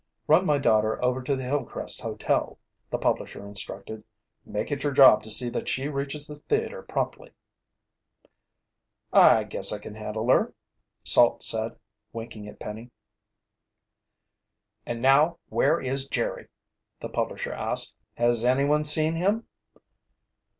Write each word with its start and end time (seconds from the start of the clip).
"Run 0.25 0.47
my 0.47 0.57
daughter 0.57 0.99
over 1.05 1.21
to 1.21 1.35
the 1.35 1.43
Hillcrest 1.43 2.01
Hotel," 2.01 2.57
the 2.89 2.97
publisher 2.97 3.45
instructed. 3.45 4.03
"Make 4.43 4.71
it 4.71 4.81
your 4.83 4.93
job 4.93 5.21
to 5.21 5.29
see 5.29 5.47
that 5.49 5.67
she 5.69 5.89
reaches 5.89 6.25
the 6.25 6.37
theater 6.49 6.81
promptly." 6.81 7.33
"I 9.13 9.43
guess 9.43 9.71
I 9.71 9.77
can 9.77 9.93
handle 9.93 10.27
her," 10.31 10.55
Salt 11.03 11.43
said, 11.43 11.75
winking 12.13 12.47
at 12.47 12.59
Penny. 12.59 12.89
"And 14.87 15.03
now, 15.03 15.37
where 15.49 15.79
is 15.79 16.07
Jerry?" 16.07 16.47
the 16.99 17.07
publisher 17.09 17.53
asked. 17.53 17.95
"Has 18.15 18.43
anyone 18.43 18.83
seen 18.83 19.13
him?" 19.13 19.47